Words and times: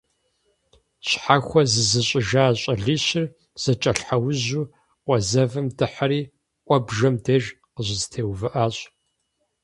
Щхьэхуэ 1.07 1.61
зызыщIыжа 1.71 2.43
щIалищыр 2.59 3.25
зэкIэлъхьэужьу 3.61 4.71
къуэ 5.03 5.17
зэвым 5.29 5.67
дыхьэри 5.77 6.21
«Iуэбжэм» 6.29 7.15
деж 7.23 7.43
къыщызэтеувыIащ. 7.73 8.75